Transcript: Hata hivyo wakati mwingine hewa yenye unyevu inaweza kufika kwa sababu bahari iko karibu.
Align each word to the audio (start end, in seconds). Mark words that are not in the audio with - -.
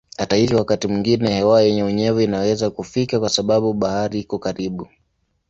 Hata 0.17 0.35
hivyo 0.35 0.57
wakati 0.57 0.87
mwingine 0.87 1.33
hewa 1.33 1.61
yenye 1.61 1.83
unyevu 1.83 2.19
inaweza 2.21 2.69
kufika 2.69 3.19
kwa 3.19 3.29
sababu 3.29 3.73
bahari 3.73 4.19
iko 4.19 4.39
karibu. 4.39 4.87